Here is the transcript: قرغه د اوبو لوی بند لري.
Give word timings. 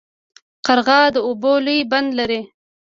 قرغه 0.65 0.99
د 1.15 1.17
اوبو 1.27 1.53
لوی 1.65 1.79
بند 1.91 2.09
لري. 2.19 2.41